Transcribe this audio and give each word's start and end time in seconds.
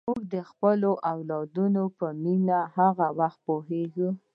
موږ 0.07 0.21
د 0.33 0.35
خپلو 0.49 0.89
والدینو 1.29 1.83
په 1.97 2.07
مینه 2.23 2.59
هغه 2.77 3.07
وخت 3.19 3.39
پوهېږو. 3.47 4.09